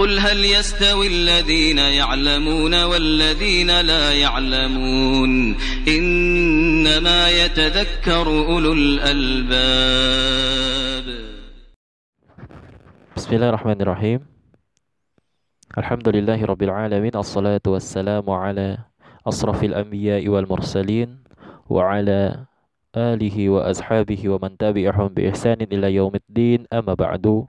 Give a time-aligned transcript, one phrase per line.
[0.00, 5.56] قل هل يستوي الذين يعلمون والذين لا يعلمون
[5.88, 9.46] إنما يتذكر أولو الألباب.
[13.16, 14.20] بسم الله الرحمن الرحيم.
[15.78, 18.78] الحمد لله رب العالمين الصلاة والسلام على
[19.28, 21.08] أصرف الأنبياء والمرسلين
[21.68, 22.44] وعلى
[22.96, 26.64] آله وأصحابه ومن تبعهم بإحسان إلى يوم الدين.
[26.72, 27.44] أما بعد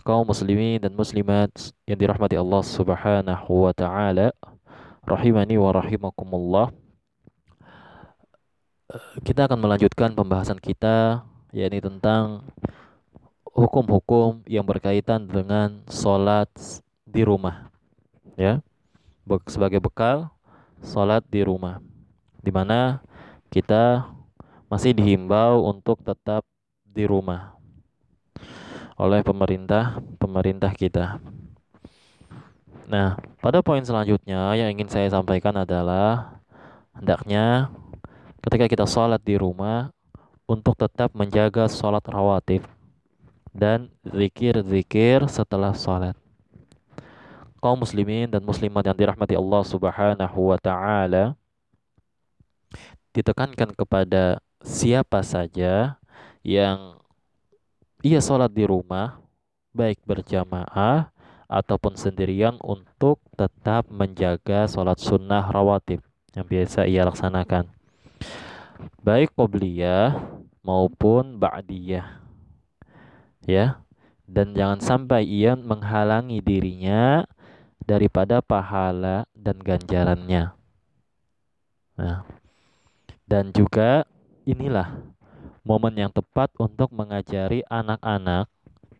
[0.00, 1.52] kaum muslimin dan muslimat
[1.84, 4.32] yang dirahmati Allah Subhanahu wa taala
[5.04, 6.72] rahimani wa rahimakumullah.
[9.24, 12.48] Kita akan melanjutkan pembahasan kita yakni tentang
[13.52, 16.48] hukum-hukum yang berkaitan dengan sholat
[17.04, 17.68] di rumah
[18.40, 18.64] ya.
[19.48, 20.32] Sebagai bekal
[20.80, 21.78] sholat di rumah
[22.42, 23.04] di mana
[23.52, 24.08] kita
[24.72, 26.42] masih dihimbau untuk tetap
[26.82, 27.54] di rumah
[29.02, 31.18] oleh pemerintah pemerintah kita.
[32.86, 36.38] Nah, pada poin selanjutnya yang ingin saya sampaikan adalah
[36.94, 37.66] hendaknya
[38.46, 39.90] ketika kita sholat di rumah
[40.46, 42.62] untuk tetap menjaga sholat rawatib
[43.50, 46.14] dan zikir-zikir setelah sholat.
[47.58, 51.34] Kaum muslimin dan muslimat yang dirahmati Allah Subhanahu wa taala
[53.10, 55.98] ditekankan kepada siapa saja
[56.42, 57.01] yang
[58.02, 59.22] ia sholat di rumah,
[59.70, 61.14] baik berjamaah
[61.46, 66.02] ataupun sendirian untuk tetap menjaga sholat sunnah rawatib
[66.34, 67.70] yang biasa ia laksanakan.
[68.98, 70.18] Baik qobliyah
[70.66, 72.18] maupun ba'diyah.
[73.46, 73.82] Ya.
[74.26, 77.26] Dan jangan sampai ia menghalangi dirinya
[77.84, 80.56] daripada pahala dan ganjarannya.
[82.00, 82.24] Nah,
[83.28, 84.08] dan juga
[84.48, 85.11] inilah
[85.62, 88.50] momen yang tepat untuk mengajari anak-anak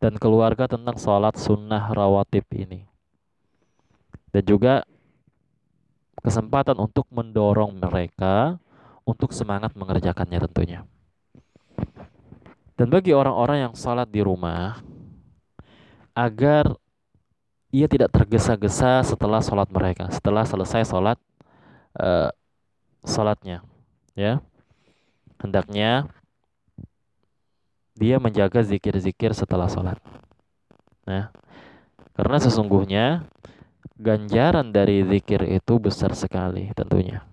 [0.00, 2.84] dan keluarga tentang sholat sunnah rawatib ini.
[4.32, 4.84] Dan juga
[6.20, 8.60] kesempatan untuk mendorong mereka
[9.06, 10.80] untuk semangat mengerjakannya tentunya.
[12.76, 14.84] Dan bagi orang-orang yang sholat di rumah,
[16.12, 16.76] agar
[17.72, 21.16] ia tidak tergesa-gesa setelah sholat mereka, setelah selesai sholat
[21.96, 22.28] uh,
[23.04, 23.64] sholatnya,
[24.12, 24.44] ya
[25.40, 26.08] hendaknya
[27.96, 29.96] dia menjaga zikir-zikir setelah sholat.
[31.08, 31.32] Nah,
[32.12, 33.24] karena sesungguhnya
[33.96, 37.24] ganjaran dari zikir itu besar sekali tentunya.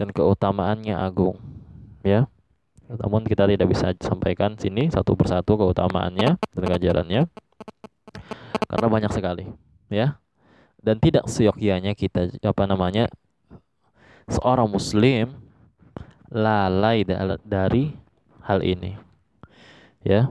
[0.00, 1.36] Dan keutamaannya agung.
[2.00, 2.24] Ya.
[2.88, 7.22] Namun kita tidak bisa sampaikan sini satu persatu keutamaannya dan ganjarannya.
[8.68, 9.44] Karena banyak sekali,
[9.92, 10.16] ya.
[10.80, 13.12] Dan tidak seyogyanya kita apa namanya
[14.26, 15.36] seorang muslim
[16.32, 17.04] lalai
[17.44, 17.92] dari
[18.42, 19.11] hal ini
[20.02, 20.30] ya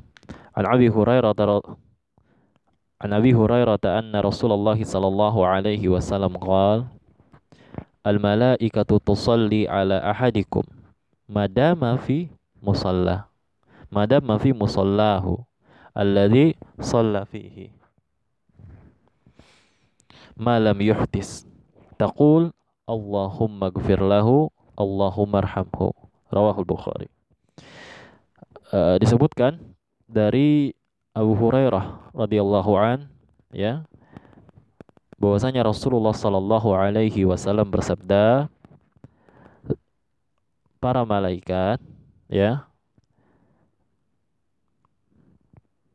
[0.56, 1.36] an Abi Hurairah
[3.02, 6.92] an Abi Hurairah anna Rasulullah sallallahu alaihi wasallam qala
[8.04, 10.66] al malaikatu tusalli ala ahadikum
[11.30, 12.28] madama fi
[12.60, 13.32] musalla
[13.90, 15.42] madama fi musallahu
[15.96, 17.72] alladhi shalla fihi
[20.36, 21.46] ma lam yuhdis
[22.00, 22.50] taqul
[22.90, 25.94] Allahumma gfir lahu Allahumma arhamhu
[26.34, 27.08] rawahul Bukhari
[28.72, 29.60] uh, disebutkan
[30.08, 30.72] dari
[31.12, 33.12] Abu Hurairah radhiyallahu an
[33.52, 33.84] ya
[35.20, 38.48] bahwasanya Rasulullah sallallahu alaihi wasallam bersabda
[40.82, 41.78] para malaikat
[42.26, 42.66] ya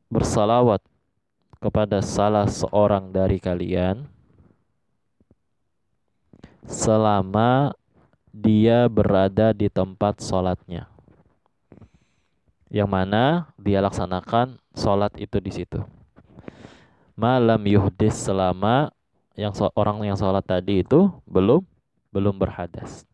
[0.06, 0.78] bersalawat
[1.58, 4.06] kepada salah seorang dari kalian
[6.62, 7.74] selama
[8.30, 10.86] dia berada di tempat sholatnya
[12.70, 15.80] yang mana dia laksanakan sholat itu di situ.
[17.16, 18.92] Malam yuhdis selama
[19.36, 21.64] yang orang yang sholat tadi itu belum
[22.12, 23.04] belum berhadas.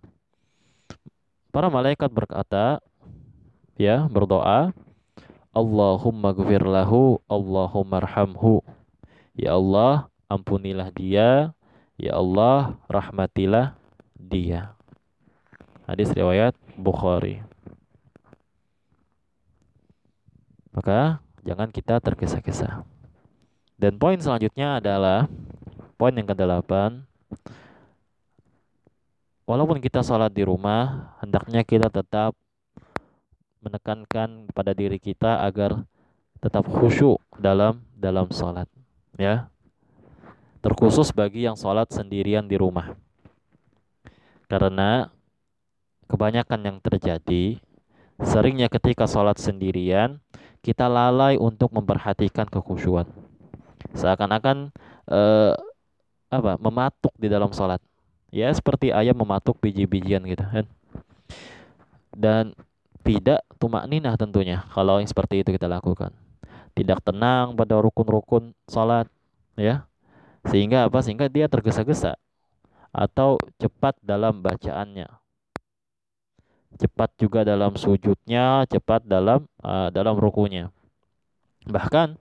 [1.53, 2.81] Para malaikat berkata,
[3.77, 4.73] ya berdoa,
[5.53, 8.65] Allahumma gfir lahu, Allahumma arhamhu.
[9.37, 11.53] Ya Allah, ampunilah dia,
[12.01, 13.77] ya Allah, rahmatilah
[14.17, 14.73] dia.
[15.85, 17.45] Hadis riwayat Bukhari.
[20.73, 22.85] Maka jangan kita tergesa-gesa.
[23.77, 25.29] Dan poin selanjutnya adalah
[25.97, 27.05] poin yang ke-8
[29.43, 32.33] Walaupun kita sholat di rumah, hendaknya kita tetap
[33.59, 35.83] menekankan pada diri kita agar
[36.39, 38.71] tetap khusyuk dalam dalam sholat,
[39.19, 39.51] ya.
[40.63, 42.95] Terkhusus bagi yang sholat sendirian di rumah,
[44.47, 45.11] karena
[46.07, 47.59] kebanyakan yang terjadi
[48.23, 50.23] seringnya ketika sholat sendirian
[50.63, 53.05] kita lalai untuk memperhatikan kekhusyuan.
[53.99, 54.71] Seakan-akan
[55.11, 55.53] uh,
[56.33, 57.83] apa mematuk di dalam sholat.
[58.33, 60.65] Ya seperti ayam mematuk biji-bijian gitu kan.
[62.15, 62.57] Dan
[63.03, 66.15] tidak tumak ninah tentunya kalau yang seperti itu kita lakukan.
[66.73, 69.11] Tidak tenang pada rukun-rukun sholat
[69.59, 69.85] ya.
[70.49, 71.05] Sehingga apa?
[71.05, 72.17] Sehingga dia tergesa-gesa
[72.95, 75.22] atau cepat dalam bacaannya
[76.81, 80.73] cepat juga dalam sujudnya cepat dalam uh, dalam rukunya.
[81.69, 82.17] Bahkan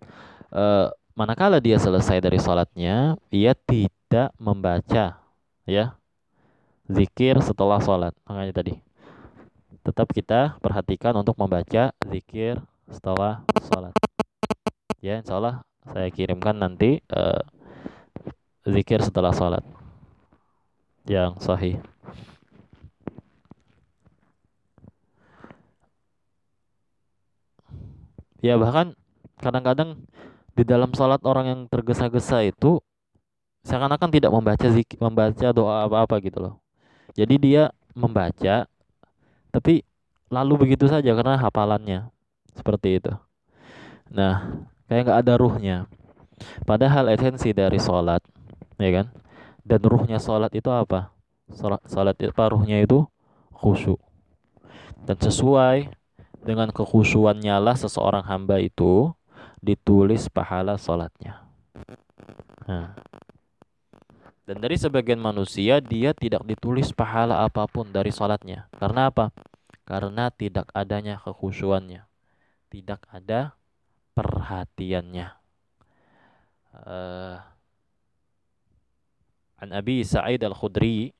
[0.53, 5.19] uh, manakala dia selesai dari sholatnya ia tidak membaca
[5.67, 5.95] ya
[6.87, 8.73] zikir setelah sholat makanya tadi
[9.81, 12.59] tetap kita perhatikan untuk membaca zikir
[12.91, 13.93] setelah sholat
[15.01, 15.55] ya insya Allah
[15.89, 17.41] saya kirimkan nanti uh,
[18.67, 19.63] zikir setelah sholat
[21.09, 21.81] yang sahih
[28.41, 28.97] ya bahkan
[29.39, 30.01] kadang-kadang
[30.51, 32.83] di dalam sholat orang yang tergesa-gesa itu
[33.63, 36.55] seakan-akan tidak membaca zikir, membaca doa apa-apa gitu loh.
[37.13, 38.65] Jadi dia membaca
[39.51, 39.83] tapi
[40.31, 42.07] lalu begitu saja karena hafalannya
[42.55, 43.11] seperti itu.
[44.11, 45.77] Nah, kayak nggak ada ruhnya.
[46.65, 48.23] Padahal esensi dari sholat,
[48.81, 49.07] ya kan?
[49.61, 51.13] Dan ruhnya sholat itu apa?
[51.53, 53.05] Sholat, sholat itu apa ruhnya itu
[53.53, 53.99] khusyuk.
[55.05, 55.91] Dan sesuai
[56.41, 59.13] dengan kekhusyuannya lah seseorang hamba itu
[59.61, 61.45] ditulis pahala sholatnya.
[62.65, 62.97] Nah.
[64.41, 68.67] Dan dari sebagian manusia dia tidak ditulis pahala apa pun dari sholatnya.
[68.75, 69.29] Karena apa?
[69.85, 72.03] Karena tidak adanya kekhusyuannya.
[72.67, 73.53] Tidak ada
[74.17, 75.27] perhatiannya.
[76.71, 77.37] Uh,
[79.61, 81.13] An Abi Sa'id Al-Khudri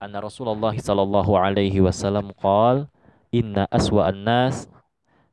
[0.00, 2.88] anna Rasulullah sallallahu alaihi wasallam qala
[3.34, 4.70] inna aswa an-nas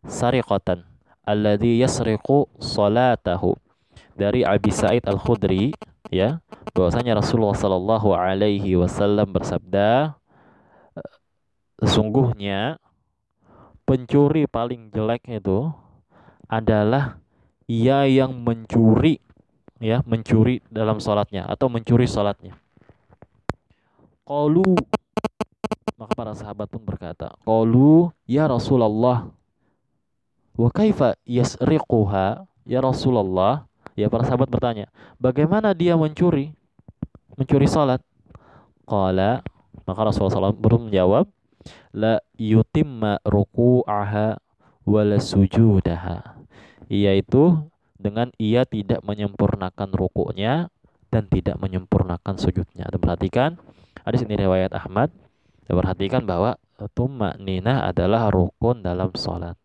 [0.08, 0.86] sariqatan
[1.24, 3.56] alladhi yasriqu salatahu.
[4.14, 5.74] Dari Abi Sa'id Al-Khudri
[6.14, 6.38] ya
[6.78, 10.14] bahwasanya Rasulullah sallallahu alaihi wasallam bersabda
[11.82, 12.78] sesungguhnya
[13.90, 15.74] pencuri paling jelek itu
[16.46, 17.18] adalah
[17.66, 19.18] ia yang mencuri
[19.82, 22.56] ya mencuri dalam salatnya atau mencuri salatnya.
[24.24, 24.78] Qalu
[26.34, 29.30] para sahabat pun berkata qalu ya Rasulullah
[30.54, 32.46] Wa kaifa yasriquha?
[32.64, 34.88] Ya Rasulullah, ya para sahabat bertanya,
[35.20, 36.56] bagaimana dia mencuri?
[37.36, 38.00] Mencuri salat?
[38.88, 39.44] Qala,
[39.84, 41.28] maka Rasulullah SAW belum menjawab,
[41.92, 44.40] la yutimma ruku'aha
[44.88, 46.40] wala sujudaha.
[46.88, 47.68] Yaitu
[48.00, 50.72] dengan ia tidak menyempurnakan rukuknya
[51.12, 52.88] dan tidak menyempurnakan sujudnya.
[52.88, 53.60] Dan perhatikan,
[54.06, 55.12] ada sini riwayat Ahmad.
[55.68, 56.60] Dan perhatikan bahwa
[56.92, 59.56] tumma nina adalah rukun dalam sholat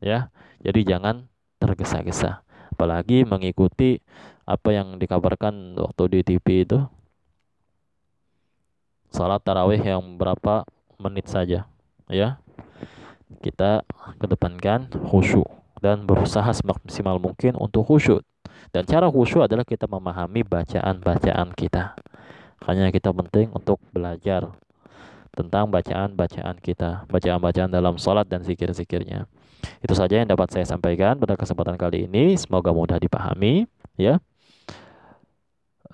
[0.00, 0.28] ya.
[0.60, 1.28] Jadi jangan
[1.60, 2.44] tergesa-gesa.
[2.76, 3.96] Apalagi mengikuti
[4.44, 6.78] apa yang dikabarkan waktu di TV itu.
[9.08, 10.68] Salat tarawih yang berapa
[11.00, 11.64] menit saja
[12.12, 12.36] ya.
[13.40, 13.82] Kita
[14.20, 15.48] kedepankan khusyuk
[15.80, 18.22] dan berusaha semaksimal mungkin untuk khusyuk.
[18.70, 21.96] Dan cara khusyuk adalah kita memahami bacaan-bacaan kita.
[22.66, 24.52] Hanya kita penting untuk belajar
[25.36, 29.28] tentang bacaan-bacaan kita, bacaan-bacaan dalam salat dan zikir-zikirnya.
[29.84, 32.40] Itu saja yang dapat saya sampaikan pada kesempatan kali ini.
[32.40, 33.68] Semoga mudah dipahami,
[34.00, 34.16] ya.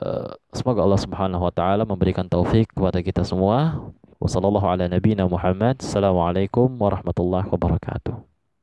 [0.03, 3.91] Uh, semoga Allah Subhanahu wa taala memberikan taufik kepada kita semua.
[4.22, 8.31] Wassalamualaikum warahmatullahi wabarakatuh.